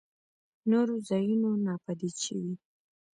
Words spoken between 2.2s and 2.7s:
شوي.